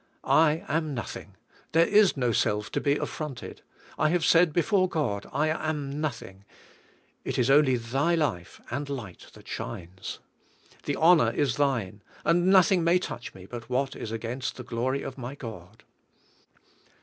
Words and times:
I 0.23 0.65
am 0.67 0.95
nothing. 0.95 1.35
There 1.73 1.85
is 1.87 2.17
no 2.17 2.31
self 2.31 2.71
to 2.71 2.81
be 2.81 2.97
affronted; 2.97 3.61
I 3.99 4.09
have 4.09 4.25
said 4.25 4.51
before 4.51 4.89
God: 4.89 5.29
"I 5.31 5.49
am 5.49 6.01
nothing; 6.01 6.43
it 7.23 7.37
is 7.37 7.51
only 7.51 7.77
Th}^ 7.77 8.17
life 8.17 8.59
and 8.71 8.89
light 8.89 9.27
that 9.33 9.47
shines. 9.47 10.17
The 10.85 10.95
honor 10.95 11.29
is 11.29 11.57
Thine, 11.57 12.01
and 12.25 12.47
nothing 12.47 12.83
may 12.83 12.97
touch 12.97 13.35
me 13.35 13.45
but 13.45 13.69
what 13.69 13.95
is 13.95 14.11
against 14.11 14.55
the 14.55 14.63
glory 14.63 15.03
of 15.03 15.19
my 15.19 15.35
God." 15.35 15.83